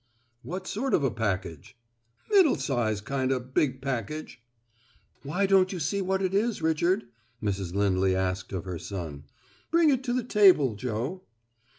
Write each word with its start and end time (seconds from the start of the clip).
"What 0.41 0.65
sort 0.65 0.95
of 0.95 1.03
a 1.03 1.11
package?" 1.11 1.77
"Middle 2.31 2.55
size 2.55 3.01
kind 3.01 3.31
o' 3.31 3.39
big 3.39 3.83
package." 3.83 4.41
"Why 5.21 5.45
don't 5.45 5.71
you 5.71 5.79
see 5.79 6.01
what 6.01 6.23
it 6.23 6.33
is, 6.33 6.59
Richard?" 6.59 7.03
Mrs. 7.39 7.75
Lindley 7.75 8.15
asked 8.15 8.51
of 8.51 8.65
her 8.65 8.79
son. 8.79 9.25
"Bring 9.69 9.91
it 9.91 10.03
to 10.05 10.13
the 10.13 10.23
table, 10.23 10.73
Joe." 10.73 11.21